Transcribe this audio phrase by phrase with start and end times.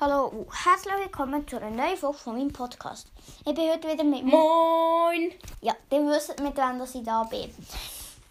[0.00, 3.10] Hallo und herzlich willkommen zu einer neuen Folge von meinem Podcast.
[3.44, 4.22] Ich bin heute wieder mit.
[4.22, 5.32] Moin!
[5.60, 7.52] Ja, ihr wisst mit wem dass ich da bin.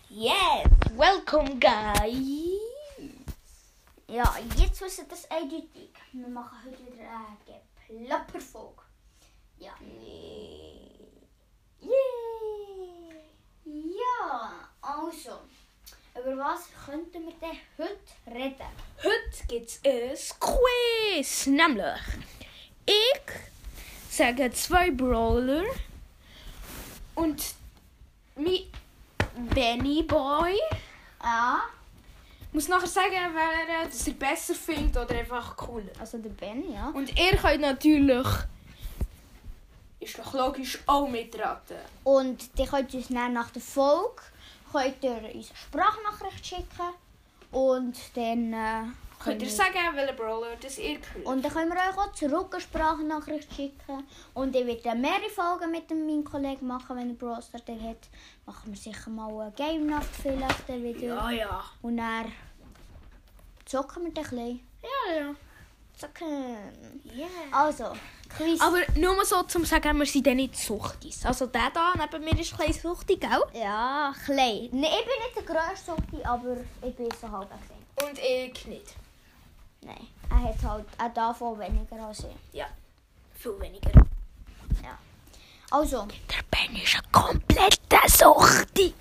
[0.10, 0.64] Yes!
[0.96, 3.04] Welcome, guys!
[4.08, 5.92] Ja, jetzt wisst ihr das eindeutig.
[6.14, 8.84] Wir machen heute wieder eine Geplapperfolge.
[9.58, 9.74] Ja.
[11.82, 11.98] Yay!
[13.66, 15.32] Ja, also.
[16.20, 18.66] Über was könnten wir denn heute reden?
[19.04, 21.46] Heute gibt's ein Quiz!
[21.48, 22.02] Nämlich,
[22.86, 23.22] ich
[24.10, 25.64] sage zwei Brawler
[27.14, 27.44] und
[28.36, 28.64] mein
[29.54, 30.58] Benny Boy
[31.22, 31.62] Ja.
[32.52, 35.92] muss nachher sagen, wer das ihr besser findet oder einfach cooler.
[36.00, 36.90] Also der Ben, ja.
[36.90, 38.28] Und ihr könnt natürlich,
[40.00, 41.78] ist doch logisch, auch mitraten.
[42.04, 44.22] Und die könnt ihr uns dann nach der Folge
[44.72, 46.94] könnt ihr uns eine Sprachnachricht schicken.
[47.52, 51.26] Und dann äh, Könnt ihr sagen, welcher Brawler das ihr gehört?
[51.26, 54.08] Und dann können wir euch auch zurück eine Sprachnachricht schicken.
[54.36, 58.10] Und ich werde mehrere Folgen mit meinem Kollegen machen, wenn er Brawl Stars hat.
[58.46, 61.08] Machen wir sicher mal eine Game Nacht vielleicht wieder.
[61.08, 61.64] Ja, ja.
[61.82, 62.32] Und dann
[63.66, 64.60] zocken wir dann ein bisschen.
[64.84, 65.36] Ja, ja.
[65.98, 66.56] Zocken.
[67.16, 67.28] Yeah.
[67.52, 67.94] Also.
[68.60, 71.26] Aber nur mal so zum sagen, wir sind dann nicht Suchtis.
[71.26, 73.44] Also der da neben mir ist ein suchtig, gell?
[73.54, 74.70] ja, klein.
[74.72, 78.10] Nee, ich bin nicht der grösste Soki, aber ich bin so halb gesehen.
[78.10, 78.96] Und ich nicht.
[79.82, 82.36] Nein, er hat halt auch davon weniger als ich.
[82.54, 82.66] Ja,
[83.36, 83.92] viel weniger.
[85.70, 88.94] Also, Der Ben ist ein kompletter Suchti.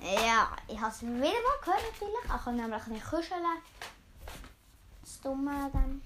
[0.00, 2.38] ja, ich habe es wieder mal gehört vielleicht.
[2.38, 3.42] Ich kann nämlich nicht kuscheln.
[5.02, 6.02] Das Dumme an dem.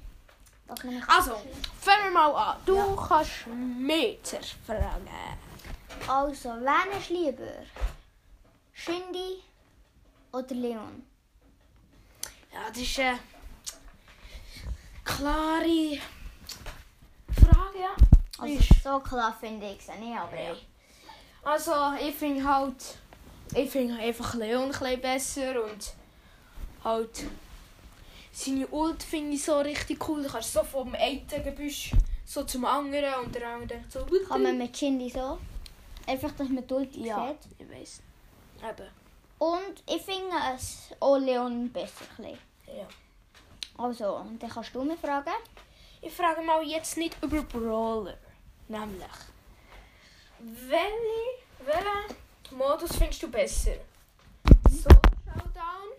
[0.69, 1.33] Also,
[1.81, 2.57] fangen wir mal an.
[2.67, 2.87] Du Ja.
[3.09, 5.09] kannst Meter fragen.
[6.07, 7.65] Also, wen ist lieber?
[8.75, 9.43] Shindy
[10.33, 11.05] oder Leon?
[12.53, 13.19] Ja, das ist eine
[15.05, 15.99] klare
[17.33, 17.97] Frage, ja.
[18.39, 20.55] Also, so klar finde ich es nicht, aber Ja.
[21.45, 22.99] Also, ich finde halt,
[23.55, 25.95] ich finde einfach Leon ein bisschen besser und
[26.85, 27.25] halt
[28.39, 30.23] seine Ult finde ich so richtig cool.
[30.23, 31.93] Du kannst so vom einen Gebüsch
[32.25, 34.07] so zum anderen und der andere so.
[34.29, 35.39] kann man mit Shindy so.
[36.07, 37.53] Einfach, dass man die Ulti ja, sieht.
[37.59, 38.03] ich weiß.
[38.71, 38.89] Eben.
[39.39, 42.05] Und ich finde es auch Leon besser.
[42.67, 42.87] Ja.
[43.77, 45.31] Also, und dann kannst du mich fragen.
[46.01, 48.17] Ich frage mal jetzt nicht über Brawler.
[48.69, 49.07] Nämlich,
[50.39, 53.73] welche, welchen Modus findest du besser?
[54.71, 55.91] Solo Showdown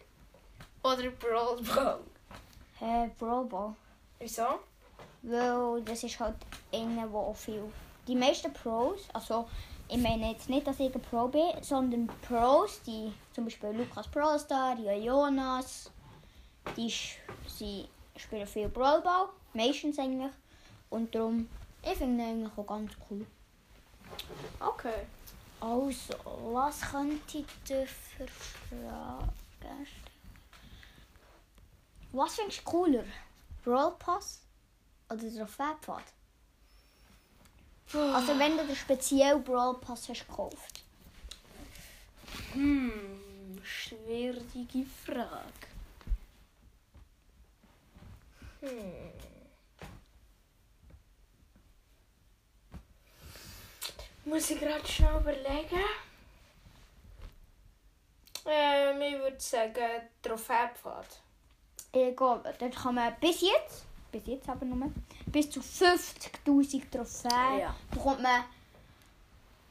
[0.83, 1.99] oder Brawl Ball?
[2.81, 3.75] Äh, Brawl Ball.
[4.19, 4.59] Wieso?
[5.21, 6.35] Weil das ist halt
[6.73, 7.63] einer, wo auch viel.
[8.07, 9.47] Die meisten Pros, also
[9.87, 14.07] ich meine jetzt nicht, dass ich ein Pro bin, sondern Pros, die zum Beispiel Lukas
[14.07, 15.91] Brawlstar, die Jonas,
[16.77, 16.93] die
[17.47, 20.31] sie spielen viel Brawlball, meistens eigentlich.
[20.89, 21.49] Und darum,
[21.83, 23.25] ich finde ihn eigentlich auch ganz cool.
[24.59, 25.05] Okay.
[25.59, 26.13] Also,
[26.51, 29.29] was könnte ich dir für Fragen
[29.59, 30.08] stellen?
[32.11, 33.03] Was findest du cooler?
[33.63, 34.41] Brawl Pass
[35.09, 36.03] oder Trophäenpfad?
[37.93, 40.83] Also wenn du den speziellen Brawl Pass hast gekauft.
[42.53, 45.67] Hm, schwierige Frage.
[48.61, 49.11] Hm.
[54.25, 55.83] Muss ich gerade schnell überlegen?
[58.45, 61.21] Ähm, ich würde sagen Trophäenpfad.
[61.91, 64.91] Glaube, dort kann man bis jetzt, bis jetzt aber nur,
[65.25, 67.75] bis zu 50'000 Trophäen Ja.
[67.91, 68.43] bekommt man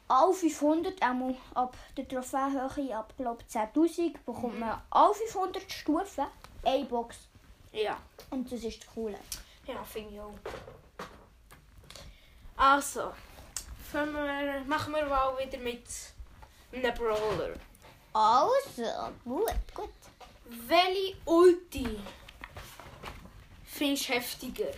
[0.09, 6.27] alle 500, einmal ab der Trophäenhöhe, ab glaube 10'000, bekommt man alle 500 Stufen
[6.65, 7.17] eine Box.
[7.73, 7.99] Ja.
[8.31, 9.19] Und das ist das Coole.
[9.67, 10.35] Ja, finde ich auch.
[12.57, 13.13] Also,
[13.93, 15.85] wir, machen wir mal wieder mit
[16.73, 17.55] einem Brawler.
[18.13, 19.91] Also, gut, gut.
[20.51, 21.99] Welche Ulti
[23.65, 24.73] findest du heftiger?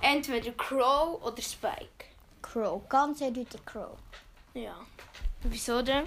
[0.00, 2.06] Entweder Crow oder Spike.
[2.42, 3.96] Crow, ganz eindeutig Crow.
[4.54, 4.74] Ja.
[5.44, 6.06] Wieso denn?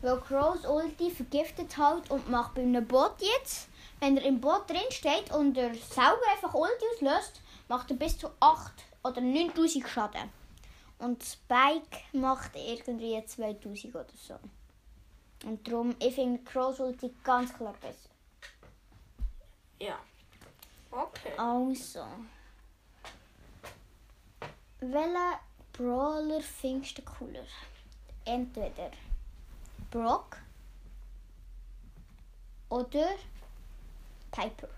[0.00, 3.68] Weil Crows Ulti vergiftet halt und macht bei einem Bot jetzt,
[3.98, 8.16] wenn er im Bot drin steht und er selber einfach Ulti auslöst, macht er bis
[8.16, 8.72] zu 8
[9.04, 10.30] oder 9000 Schaden.
[10.98, 14.36] Und Spike macht irgendwie 2000 oder so.
[15.44, 16.38] En darum, ich finde
[17.00, 18.10] die ganz klar besser.
[19.78, 19.98] Ja.
[20.90, 21.38] Oké.
[21.38, 22.04] Also.
[24.80, 25.38] Welke
[25.72, 27.46] Brawler vindt du cooler?
[28.24, 28.90] Entweder
[29.90, 30.36] Brock
[32.68, 33.16] oder
[34.30, 34.68] Piper.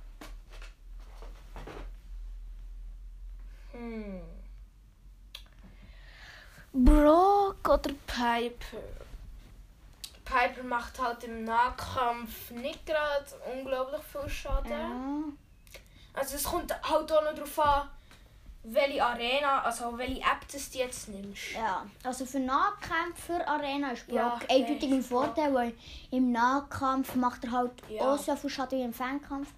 [3.72, 4.22] Hm.
[6.72, 9.01] Brock oder Piper?
[10.32, 14.70] Piper macht halt im Nahkampf nicht gerade unglaublich viel Schaden.
[14.70, 16.20] Ja.
[16.20, 17.88] Also es kommt halt auch noch darauf an,
[18.64, 21.52] welche Arena, also welche App das du jetzt nimmst.
[21.54, 21.84] ja.
[22.04, 25.02] Also für Nahkämpfe, für Arena ist Brock Ja, eindeutig ein.
[25.02, 25.74] Vorteil, weil
[26.10, 28.02] im Nahkampf macht er halt Ja.
[28.14, 29.48] auch so viel Schaden wie im Fernkampf.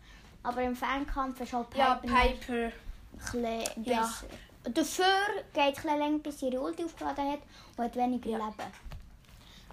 [0.43, 2.53] Aber im Fernkampf ist halt Ja, Piper noch Piper.
[2.65, 2.73] ein
[3.19, 4.01] bisschen Ja.
[4.01, 4.27] besser.
[4.65, 5.05] Dafür
[5.53, 7.41] geht es länger, bis ihre Ulti aufgeladen hat
[7.77, 8.39] und hat weniger Ja.
[8.39, 8.73] Leben.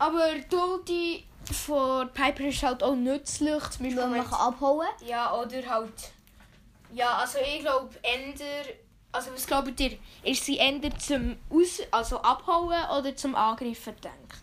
[0.02, 3.62] Aber die Ulti von Piper ist halt auch nützlich.
[3.70, 5.94] Zum Beispiel, Weil man wenn- kann abhauen Ja, oder halt.
[6.94, 8.44] Ja, also ich glaube, Ender.
[9.12, 9.98] Also was glaubt ihr?
[10.24, 14.36] Ist sie Ender zum Aus also abhauen oder zum Angreifen denkt?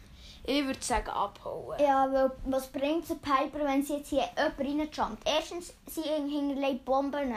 [0.44, 1.78] Ich würde sagen abhauen.
[1.80, 5.22] Ja, weil was bringt sie Piper, wenn sie jetzt hier jemand reinjumpt?
[5.26, 7.34] Erstens, sie hinterlegt Bomben.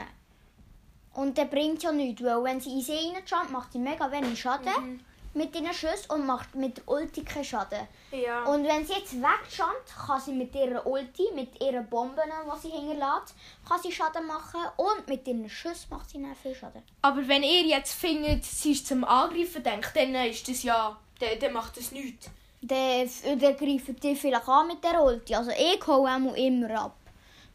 [1.14, 4.40] Und das bringt ja nichts, weil wenn sie in sie reinjumpt, macht sie mega wenig
[4.40, 5.00] Schaden Mhm.
[5.34, 7.88] Mit ihren Schüssen und macht mit der Ulti keinen Schaden.
[8.10, 8.44] Ja.
[8.44, 12.70] Und wenn sie jetzt wegjumpt, kann sie mit ihrer Ulti, mit ihren Bomben, die sie
[12.70, 13.34] hinterlässt,
[13.66, 16.82] kann sie Schaden machen und mit ihren Schüssen macht sie dann viel Schaden.
[17.02, 20.96] Aber wenn ihr jetzt findet, sie ist zum Angreifen denkt, dann ist das ja.
[21.18, 22.30] Dann, dann macht das nichts.
[22.60, 23.08] Dann,
[23.38, 25.34] dann greifen die vielleicht an mit der Ulti.
[25.34, 26.96] Also ich hole immer ab.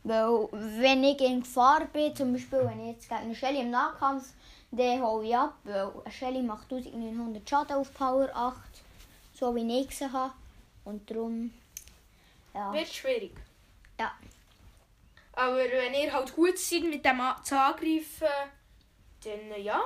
[0.03, 3.71] Weil wenn ich in Gefahr bin, zum Beispiel wenn ich jetzt gegen eine Shelly im
[3.71, 4.25] Nahkampf,
[4.71, 5.55] dann hole ich ab.
[5.63, 8.57] Weil eine Shelly macht 1900 Schaden auf Power 8.
[9.33, 10.33] So wie ich sie habe.
[10.85, 11.53] Und darum...
[12.53, 12.73] Ja.
[12.73, 13.35] Wird schwierig.
[13.99, 14.11] Ja.
[15.33, 18.27] Aber wenn ihr halt gut seid mit dem A- zu angreifen,
[19.23, 19.81] dann äh, ja.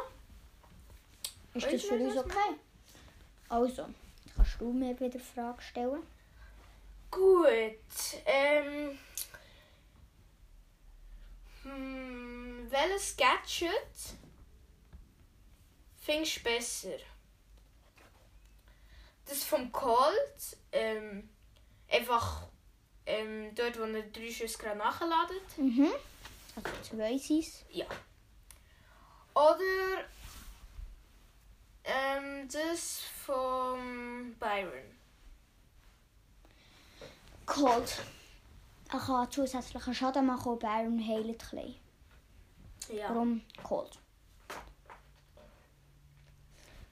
[1.53, 2.55] Ist das für uns okay?
[3.49, 3.85] Also,
[4.35, 6.03] kannst du mir wieder Fragen stellen?
[7.09, 8.21] Gut.
[8.25, 8.97] Ähm.
[11.63, 14.15] Hm, welches Gadget
[16.01, 16.97] findest du besser?
[19.25, 21.29] Das vom Colt, ähm,
[21.89, 22.47] einfach
[23.05, 25.57] ähm, dort, wo er drei Schüsse gerade nachladet.
[25.57, 25.91] Mhm.
[26.55, 27.85] Also zwei sind Ja.
[29.33, 30.03] Oder
[31.85, 34.97] ähm, das vom Byron.
[37.45, 38.03] Cold.
[38.91, 41.75] Er kann zusätzlichen Schaden machen und Baron heilt ein bisschen.
[42.89, 43.07] Ja.
[43.07, 44.00] Darum Cold.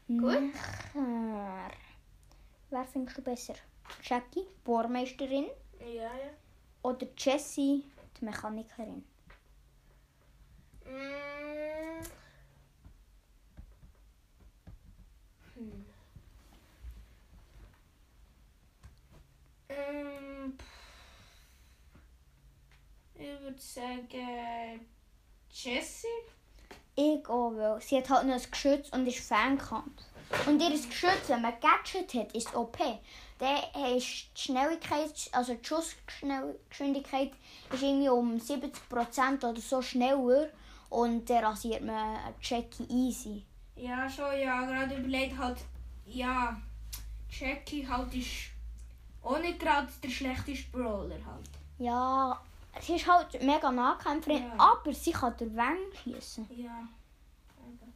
[0.10, 0.54] Gut.
[0.94, 1.72] Nachher.
[2.72, 3.54] Wer findest du besser?
[4.04, 5.46] Jackie, Bohrmeisterin
[5.80, 6.12] Ja, ja.
[6.84, 7.84] oder Jessie,
[8.20, 9.04] die Mechanikerin?
[10.86, 12.04] Mm.
[15.56, 15.86] Hm.
[19.70, 20.58] Ähm,
[23.16, 24.86] Ich würde sagen
[25.52, 26.08] Jessie.
[27.02, 30.04] Ich auch, sie hat halt noch ein Geschütz und ist Fernkampf.
[30.46, 32.78] Und ihr Geschütz, wenn man Gadget hat, ist OP.
[33.38, 37.32] Dann ist die Schnelligkeit, also die Schussgeschwindigkeit
[37.72, 40.50] ist irgendwie um 70% oder so schneller.
[40.90, 43.46] Und dann rasiert man Jackie easy.
[43.78, 44.66] Ja, schon, ja.
[44.66, 45.60] Gerade überlegt halt,
[46.06, 46.60] ja,
[47.30, 48.52] Jackie halt ist
[49.24, 51.50] auch nicht gerade der schlechteste Brawler halt.
[51.78, 52.42] Ja,
[52.82, 54.54] sie ist halt mega Nahkämpferin, Ja.
[54.58, 56.48] aber sie kann den Wang schießen.
[56.56, 56.88] Ja.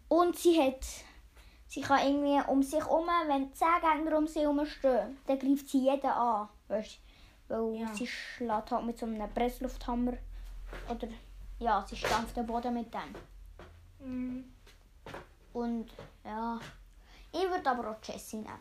[0.09, 0.85] Und sie hat,
[1.67, 5.69] sie kann irgendwie um sich herum, wenn 10 Gegner um sie herum stehen, dann greift
[5.69, 6.49] sie jeden an.
[6.67, 6.99] Weißt
[7.49, 7.53] du?
[7.55, 7.93] Weil Ja.
[7.93, 10.13] sie schlägt halt mit so einem Presslufthammer.
[10.89, 11.07] Oder
[11.59, 13.15] ja, sie stampft den Boden mit dem.
[13.99, 14.53] Mhm.
[15.53, 15.89] Und
[16.23, 16.59] ja,
[17.31, 18.59] ich würde aber auch Jessie nehmen.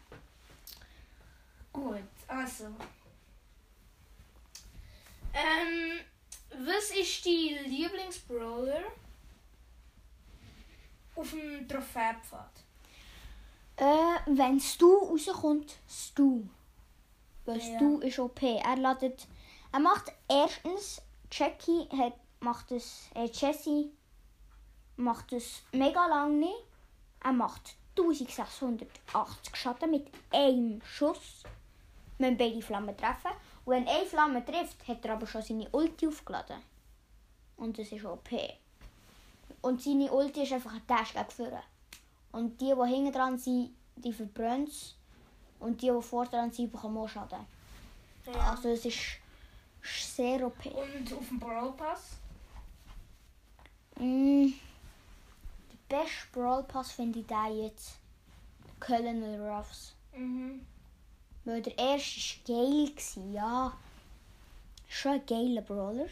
[1.72, 2.66] Gut, also.
[5.34, 6.00] Ähm,
[6.58, 8.82] was ist die Lieblingsbrawler
[11.16, 12.50] auf dem Trophäepfad?
[13.76, 16.42] Äh, wenn Stu rauskommt, Stu.
[17.44, 17.76] Weil Ja.
[17.76, 18.42] Stu ist OP.
[18.42, 19.26] Er ladet.
[19.72, 23.90] Er macht erstens, Jackie hat, macht es, äh, Jessie
[24.96, 26.64] macht es mega lang nicht.
[27.24, 31.42] Er macht 1680 Schaden mit einem Schuss.
[32.18, 33.32] Wenn beide Flammen treffen.
[33.64, 36.56] Und wenn eine Flamme trifft, hat er aber schon seine Ulti aufgeladen.
[37.56, 38.30] Und das ist OP.
[39.60, 41.62] Und seine Ulti ist einfach ein Dash vorne.
[42.32, 44.96] Und die, die hinten dran sind, die verbrennen es.
[45.60, 47.46] Und die, die vorne dran sind, bekommen auch Schaden.
[48.26, 48.50] Ja.
[48.50, 49.18] Also es ist
[49.82, 50.66] sehr OP.
[50.66, 52.16] Und auf dem Brawl Pass?
[53.96, 54.48] Mm,
[55.70, 57.98] der beste Brawl Pass finde ich den jetzt.
[58.80, 59.94] Colonel Ruffs.
[61.44, 62.20] Weil der erste
[62.52, 62.92] war geil,
[63.32, 63.72] ja.
[64.88, 66.06] Schon ein geiler Brawler.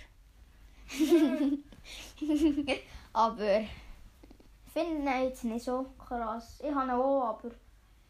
[3.13, 3.69] Aber ich
[4.73, 6.61] finde ihn jetzt nicht so krass.
[6.61, 7.51] Ich habe ihn auch, aber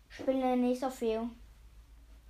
[0.09, 1.29] spiele ich nicht so viel.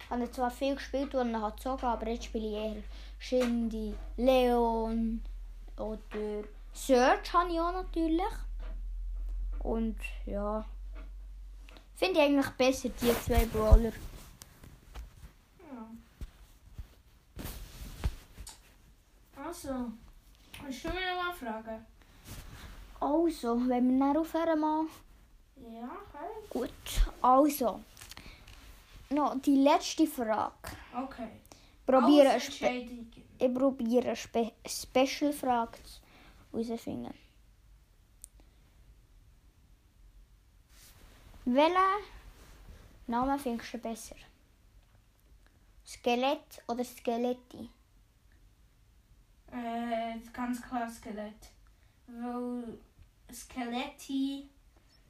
[0.04, 2.82] Ich habe zwar viel gespielt, und hat gezogen, aber jetzt spiele ich eher
[3.18, 5.22] Shindy, Leon
[5.76, 8.22] oder Search habe ich auch natürlich.
[9.60, 10.64] Und ja.
[11.96, 13.92] Finde ich eigentlich besser, die zwei Brawler.
[15.58, 15.86] Ja.
[19.50, 19.90] Also,
[20.52, 21.84] kannst du mir noch mal fragen?
[23.00, 24.86] Also, wenn wir dann aufhören mal.
[25.56, 26.46] Ja, okay.
[26.48, 27.80] Gut, also.
[29.08, 30.54] Noch die letzte Frage.
[30.96, 31.30] Okay.
[31.84, 35.78] Probiere ich probiere eine Spe Special-Frage
[36.52, 37.14] herauszufinden.
[41.44, 42.04] Welchen
[43.08, 44.16] Namen findest du besser?
[45.84, 47.68] Skelett oder Skeletti?
[49.52, 51.50] Äh, ganz klar Skelett.
[52.06, 52.78] Weil
[53.32, 54.48] Skeletti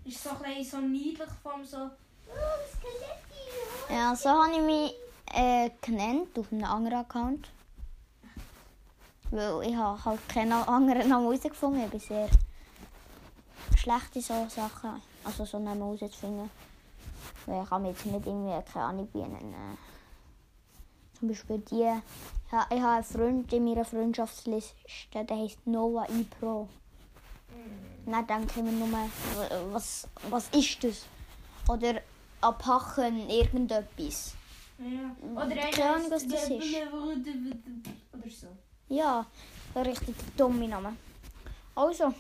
[0.04, 1.90] ist so ein so niedlich vom so.
[2.28, 2.32] Oh,
[2.72, 3.94] Skeletti!
[3.94, 4.94] Ja, so habe ich mich
[5.34, 7.48] äh, genannt auf einem anderen Account.
[9.30, 11.84] Weil ich habe halt keinen anderen Namen herausgefunden.
[11.84, 12.28] Ich bin sehr
[13.76, 15.02] schlecht in so Sachen.
[15.24, 16.50] Also so Namen herauszufinden.
[17.46, 19.76] Weil ich kann mir jetzt nicht irgendwie, keine Ahnung, wie einen, äh,
[21.20, 22.02] zum Beispiel die, ja,
[22.48, 24.74] ich habe einen Freund in meiner Freundschaftsliste,
[25.14, 26.68] der heißt Nova I Pro.
[28.06, 28.88] Dann denke ich mir nur,
[29.70, 31.06] was, was ist das?
[31.68, 32.00] Oder
[32.40, 34.34] abhachen irgendetwas.
[34.78, 35.44] Ja.
[35.44, 36.74] Oder Keine Ahnung, was das ist.
[38.12, 38.48] Oder so.
[38.88, 39.26] Ja,
[39.76, 40.96] richtig dumme Name.
[41.74, 42.14] Also,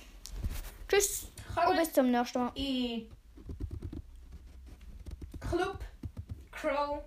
[0.86, 1.26] tschüss
[1.68, 2.52] und bis zum nächsten Mal.
[2.54, 3.10] in
[5.40, 5.78] Club
[6.52, 7.02] Crow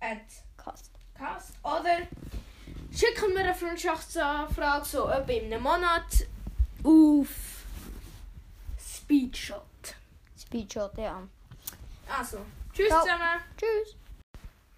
[0.00, 0.20] at
[0.56, 1.01] Cast.
[1.22, 1.98] Cast oder
[2.92, 6.26] schicken wir eine Freundschaftsanfrage so etwa in einem Monat
[6.82, 7.28] auf
[8.76, 9.94] Speedshot.
[10.36, 11.22] Speedshot, ja.
[12.18, 12.38] Also,
[12.74, 13.02] tschüss Ciao.
[13.02, 13.40] zusammen.
[13.56, 13.94] Tschüss.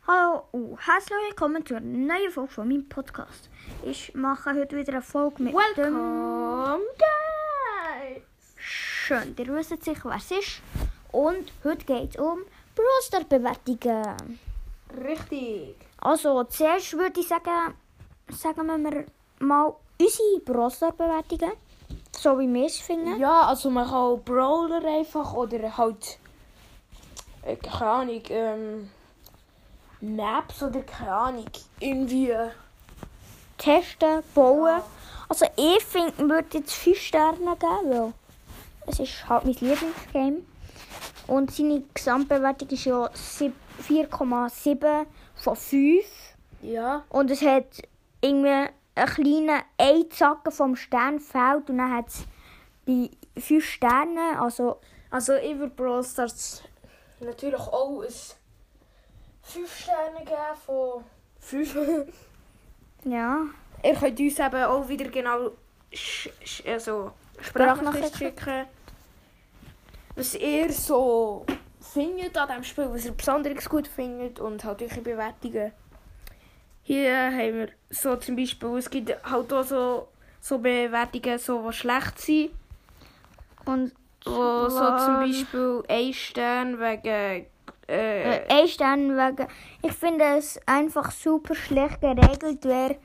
[0.07, 3.49] Hallo und herzlich willkommen zu einer neuen Folge von meinem Podcast.
[3.83, 5.59] Ich mache heute wieder eine Folge mit dem...
[5.59, 8.23] Welcome, guys!
[8.59, 10.61] Schön, ihr wisst sicher, wer es ist.
[11.11, 12.41] Und heute geht es um
[12.75, 14.39] Browser-Bewertungen.
[15.03, 15.77] Richtig.
[16.05, 17.75] Also, zuerst würde ich sagen,
[18.31, 19.05] sagen wir
[19.41, 21.53] mal unsere Browser-Bewertungen.
[22.13, 23.19] So wie wir es finden.
[23.19, 26.19] Ja, also man kann Brawler einfach oder halt,
[27.43, 28.91] äh, keine Ahnung, ähm,
[30.01, 31.47] Maps oder keine Ahnung,
[31.81, 32.31] irgendwie.
[32.31, 32.51] äh,
[33.59, 34.67] testen, bauen.
[34.67, 34.85] Ja.
[35.29, 38.13] Also ich finde, würde jetzt 5 Sterne geben, weil
[38.87, 40.43] es ist halt mein Lieblingsgame.
[41.27, 43.55] Und seine Gesamtbewertung ist ja sieb-
[43.89, 45.07] 4,7
[45.45, 46.05] von 5.
[46.63, 47.05] Ja.
[47.11, 47.83] Und es hat
[48.21, 48.49] irgendwie
[48.95, 52.25] einen kleinen Einzacken vom Stern fehlt und dann hat es
[52.87, 56.63] die 5 Sterne, also Also ich würde Brawl Stars
[57.21, 58.09] natürlich auch ein
[59.43, 61.05] 5 Sterne geben von
[61.41, 61.77] 5.
[63.05, 63.43] ja,
[63.83, 65.51] Ihr könnt uns eben auch wieder genau
[66.67, 68.67] also Sprachnachrichten schicken.
[70.17, 71.45] Was ihr so
[71.93, 75.73] findet an diesem Spiel, was ihr besonders gut findet und halt eure Bewertungen.
[76.83, 80.09] Hier haben wir so zum Beispiel, es gibt halt auch so,
[80.41, 82.51] so Bewertungen, so, die schlecht sind.
[83.65, 83.93] und
[84.25, 87.47] Wo so zum Beispiel ein Stern wegen.
[87.87, 89.47] Äh, Äh, ein Stern wegen.
[89.83, 92.97] Ich finde es einfach super schlecht geregelt, wer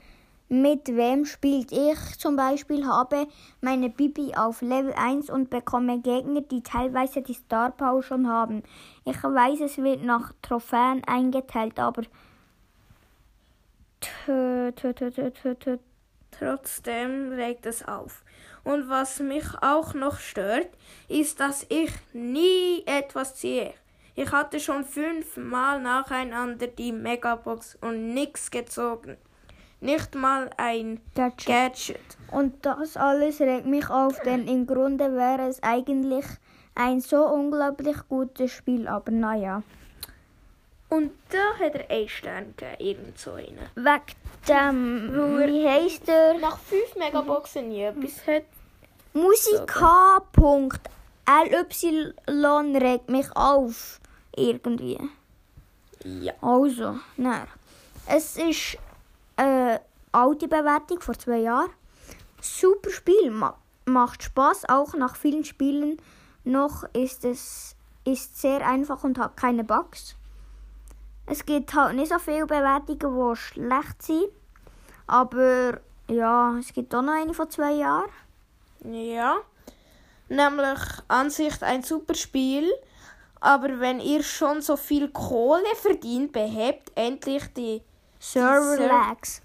[0.50, 1.72] mit wem spielt.
[1.72, 3.28] Ich zum Beispiel habe
[3.62, 8.64] meine Bibi auf Level 1 und bekomme Gegner, die teilweise die Star Power schon haben.
[9.06, 12.02] Ich weiß, es wird nach Trophäen eingeteilt, aber.
[16.32, 18.24] Trotzdem regt es auf.
[18.64, 20.70] Und was mich auch noch stört,
[21.08, 23.74] ist, dass ich nie etwas ziehe.
[24.16, 29.18] Ich hatte schon fünfmal nacheinander die Megabox und nichts gezogen.
[29.82, 31.46] Nicht mal ein Gadget.
[31.46, 32.18] Gadget.
[32.32, 36.26] Und das alles regt mich auf, denn im Grunde wäre es eigentlich
[36.76, 39.64] ein so unglaublich gutes Spiel, aber naja.
[40.90, 43.60] Und da hat er einen Stern gegeben, irgend so einen.
[43.76, 44.16] Wegen
[44.48, 46.40] dem, wie heisst er?
[46.40, 48.44] Nach fünf Megaboxen nie etwas hat.
[49.14, 49.68] Musik.ly
[52.78, 54.00] regt mich auf.
[54.36, 54.98] Irgendwie.
[56.04, 56.34] Ja.
[56.42, 57.48] Also, nein.
[58.08, 58.78] Es ist
[59.40, 59.82] eine
[60.12, 61.70] alte Bewertung vor zwei Jahren.
[62.42, 65.98] Super Spiel, ma macht Spaß, auch nach vielen Spielen
[66.44, 70.16] noch ist es ist sehr einfach und hat keine Bugs.
[71.26, 74.30] Es gibt halt nicht so viele Bewertungen, die schlecht sind,
[75.08, 78.10] aber ja, es gibt auch noch eine von zwei Jahren.
[78.84, 79.38] Ja.
[80.28, 82.72] Nämlich an sich ein super Spiel,
[83.40, 87.82] Aber wenn ihr schon so viel Kohle verdient, behebt endlich die
[88.20, 89.42] Server Ser- Lags.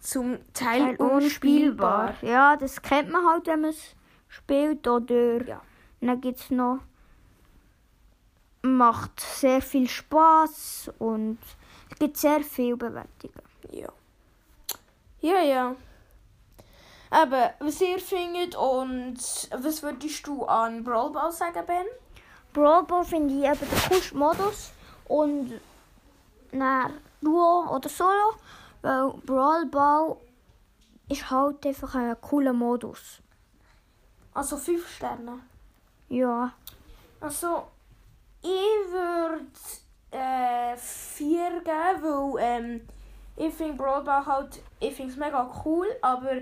[0.00, 2.14] zum Teil Teil unspielbar.
[2.22, 3.94] Ja, das kennt man halt, wenn man es
[4.28, 4.86] spielt.
[4.86, 5.60] Oder Ja.
[6.00, 6.78] dann gibt es noch.
[8.62, 11.38] Macht sehr viel Spaß und
[11.90, 13.42] es gibt sehr viele Bewertungen.
[13.70, 13.88] Ja.
[15.20, 15.74] Ja, ja.
[17.10, 19.16] Aber was ihr findet und
[19.62, 21.86] was würdest du an Brawl Ball sagen, Ben?
[22.52, 24.72] Brawl Ball finde ich eben den coolsten Modus
[25.06, 25.60] und
[26.52, 28.34] dann Duo oder Solo,
[28.82, 30.16] weil Brawl Ball
[31.08, 33.20] ist halt einfach ein cooler Modus.
[34.34, 35.40] Also fünf Sterne.
[36.08, 36.52] Ja,
[37.20, 37.64] Also,
[38.40, 39.44] ich würde
[40.10, 42.80] äh, vier geben, weil ähm,
[43.36, 46.36] ich finde Brawl Ball halt, ich finde es mega cool, aber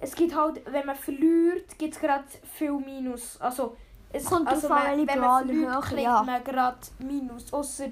[0.00, 2.24] es gibt halt, wenn man verliert, gibt es gerade
[2.56, 3.40] viel Minus.
[3.40, 3.76] Also,
[4.12, 6.22] es, Kommt also welche wenn man verliert, kriegt ja.
[6.22, 7.52] man gerade Minus.
[7.52, 7.90] Ausser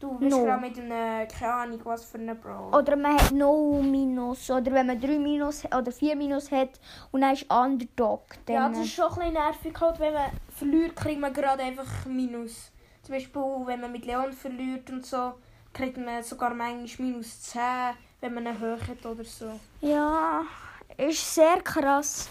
[0.00, 0.44] du bist No.
[0.44, 2.74] gerade mit einem, keine Ahnung, was für einem Brawl.
[2.74, 4.50] Oder man hat no Minus.
[4.50, 8.22] Oder wenn man 3 Minus oder 4 Minus hat und dann ist Underdog.
[8.46, 11.62] Dann, Ja, das ist schon ein bisschen nervig, halt, wenn man verliert, kriegt man gerade
[11.62, 12.70] einfach Minus.
[13.02, 15.34] Zum Beispiel, wenn man mit Leon verliert und so,
[15.72, 17.60] kriegt man sogar manchmal Minus 10,
[18.20, 19.58] wenn man einen hoch hat oder so.
[19.80, 20.42] ja,
[20.96, 22.28] ist sehr krass.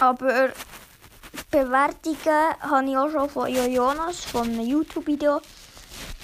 [0.00, 0.06] Ja.
[0.08, 0.50] Aber
[1.54, 2.18] Bewertungen
[2.62, 5.40] habe ich auch schon von Jo Jonas, von einem YouTube-Video.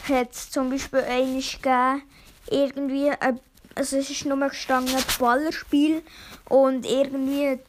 [0.08, 2.02] Hat es zum Beispiel einmal gegeben,
[2.50, 3.38] irgendwie, ein-
[3.76, 6.02] also es ist nur gestanden, Ballerspiel
[6.49, 7.60] und irgendwie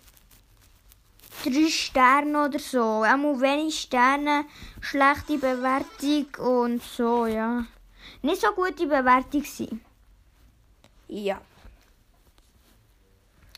[1.43, 2.81] drei Sterne oder so.
[2.81, 4.45] Auch wenig Sterne,
[4.79, 7.65] schlechte Bewertung und so, ja.
[8.23, 9.81] Nicht so gute Bewertung sein.
[11.07, 11.39] Ja.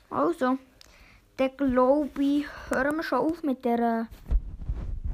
[0.10, 0.58] Also,
[1.38, 4.08] dann glaube hören wir schon auf mit der.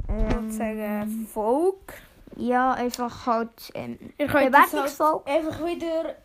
[0.07, 1.27] Würde sagen.
[2.35, 5.25] Ja, einfach halt ähm, Ihr könnt Bewertungsfolge.
[5.29, 6.15] halt einfach wieder,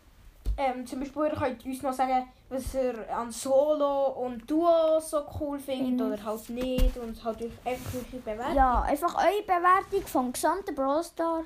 [0.57, 5.21] ähm, zum Beispiel, ihr könnt uns noch sagen, was ihr an Solo und Duo so
[5.39, 6.13] cool findet Mhm.
[6.13, 8.55] oder halt nicht und halt einfach eure Bewertung.
[8.55, 11.41] Ja, einfach eure Bewertung vom gesamten Brawl Star,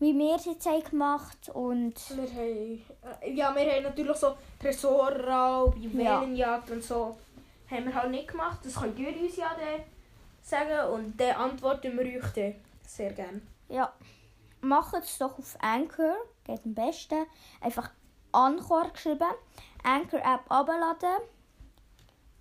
[0.00, 5.76] wie wir es jetzt haben gemacht und Wir haben, ja, wir haben natürlich so Tresorraub,
[5.76, 7.16] Juwelenjagd und so.
[7.70, 8.58] Haben wir halt nicht gemacht.
[8.62, 9.84] Das könnt ihr uns ja dann
[10.42, 12.54] sagen und dann antworten wir euch dann
[12.86, 13.40] sehr gerne.
[13.68, 13.92] ja,
[14.60, 17.26] macht es doch auf Anchor, geht am besten.
[17.60, 17.90] Einfach
[18.32, 19.32] Anchor geschrieben,
[19.82, 21.22] Anchor App abladen,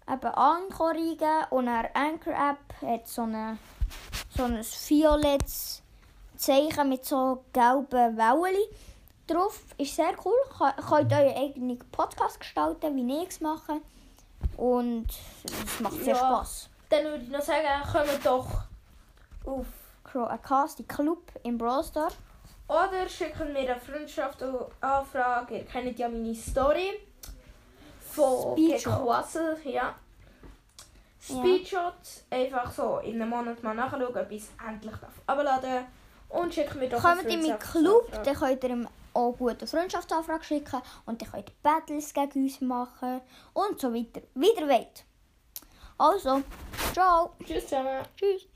[0.08, 3.58] eben Anchor eingeben und dann Anchor App hat so, eine,
[4.36, 5.82] so ein violettes
[6.36, 8.68] Zeichen mit so gelben Wellen
[9.28, 9.62] drauf.
[9.78, 10.36] Ist sehr cool.
[10.90, 13.82] Könnt euren eigenen Podcast gestalten, wie ich es mache.
[14.58, 15.08] Und
[15.46, 16.18] es macht sehr Ja.
[16.18, 16.70] Spaß.
[16.90, 18.48] Dann würde ich noch sagen, kommt doch
[19.46, 19.66] auf
[20.04, 22.10] Crow a Casting Club im Brawl Star.
[22.68, 25.58] oder schicken mir eine Freundschaft-Anfrage.
[25.58, 27.00] Ihr kennt ja meine Story
[28.10, 28.94] von Speedshot.
[29.00, 29.58] Gequassel.
[29.66, 29.96] Ja.
[31.20, 31.94] Speedshot,
[32.30, 35.86] einfach so in einem Monat mal nachschauen, ob ich es endlich darf abladen
[36.30, 38.24] Und schickt mir doch Kommt in meinen Club, Freundschaftsanfrage.
[38.24, 42.62] dann könnt ihr ihm auch gute Freundschaftsanfrage schicken und dann könnt ihr Battles gegen uns
[42.62, 43.22] machen
[43.54, 44.22] und so weiter.
[44.36, 45.06] Wie ihr wollt.
[45.98, 46.42] Also,
[46.94, 47.34] ciao.
[47.46, 48.04] Tschüss zusammen.
[48.18, 48.48] Tschüss.